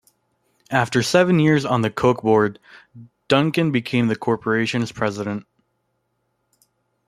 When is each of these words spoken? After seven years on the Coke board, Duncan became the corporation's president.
After 0.71 1.03
seven 1.03 1.37
years 1.37 1.63
on 1.63 1.83
the 1.83 1.91
Coke 1.91 2.23
board, 2.23 2.57
Duncan 3.27 3.71
became 3.71 4.07
the 4.07 4.15
corporation's 4.15 4.91
president. 4.91 5.45